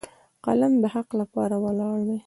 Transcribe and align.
قلم 0.45 0.73
د 0.83 0.85
حق 0.93 1.09
لپاره 1.21 1.55
ولاړ 1.65 1.97
دی 2.07 2.17